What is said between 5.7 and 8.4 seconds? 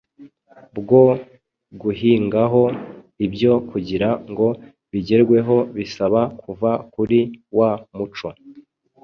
bisaba kuva kuri wa muco